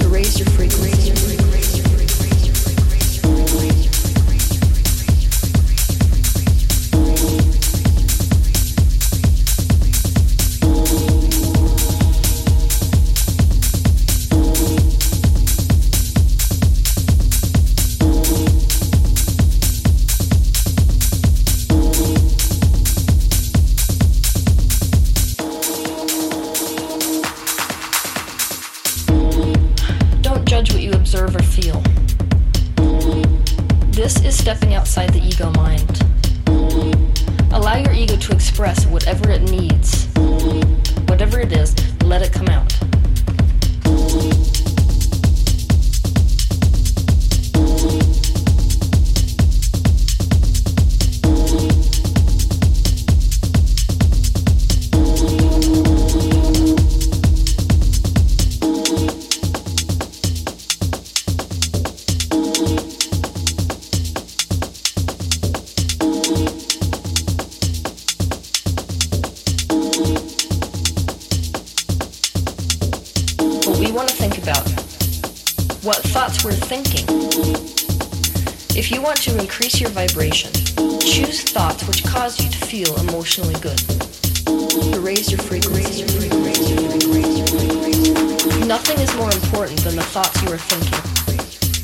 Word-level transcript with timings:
to 0.00 0.08
raise 0.08 0.38
your 0.38 0.48
frequency. 0.50 1.45
we're 76.46 76.52
thinking. 76.52 77.02
If 78.78 78.92
you 78.92 79.02
want 79.02 79.16
to 79.22 79.36
increase 79.36 79.80
your 79.80 79.90
vibration, 79.90 80.52
choose 81.02 81.42
thoughts 81.42 81.82
which 81.88 82.04
cause 82.04 82.38
you 82.38 82.48
to 82.48 82.58
feel 82.70 82.94
emotionally 83.00 83.58
good. 83.58 83.82
Raise 85.02 85.28
your 85.28 85.42
frequency. 85.42 86.06
Nothing 88.64 88.98
is 89.00 89.12
more 89.16 89.32
important 89.34 89.80
than 89.82 89.96
the 89.96 90.06
thoughts 90.14 90.40
you 90.42 90.52
are 90.54 90.62
thinking 90.70 91.02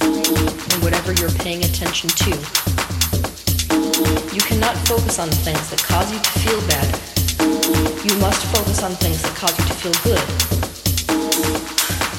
and 0.07 0.83
whatever 0.85 1.13
you're 1.15 1.35
paying 1.43 1.65
attention 1.65 2.09
to. 2.23 2.31
You 4.31 4.43
cannot 4.47 4.79
focus 4.87 5.19
on 5.19 5.29
things 5.43 5.71
that 5.71 5.83
cause 5.83 6.07
you 6.13 6.21
to 6.23 6.33
feel 6.39 6.61
bad. 6.71 6.87
You 8.07 8.15
must 8.23 8.47
focus 8.55 8.81
on 8.85 8.93
things 9.03 9.23
that 9.23 9.35
cause 9.35 9.59
you 9.59 9.67
to 9.67 9.75
feel 9.83 9.97
good. 10.07 10.23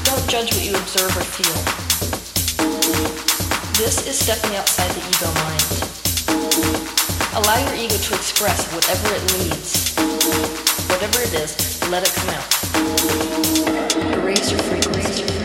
Don't 0.03 0.27
judge 0.27 0.51
what 0.51 0.65
you 0.65 0.75
observe 0.75 1.15
or 1.15 1.23
feel. 1.23 1.82
This 3.75 4.05
is 4.07 4.19
stepping 4.19 4.55
outside 4.55 4.91
the 4.91 5.01
ego 5.01 5.33
mind. 5.41 5.63
Allow 7.33 7.57
your 7.57 7.73
ego 7.83 7.97
to 7.97 8.13
express 8.13 8.71
whatever 8.71 9.15
it 9.15 9.23
needs. 9.39 9.95
Whatever 10.89 11.21
it 11.21 11.33
is, 11.33 11.57
let 11.89 12.03
it 12.07 12.13
come 12.13 12.29
out. 12.29 12.45
Erase 14.15 14.51
your 14.51 14.59
frequency. 14.61 15.42